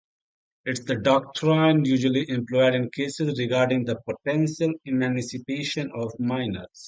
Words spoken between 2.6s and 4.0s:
in cases regarding the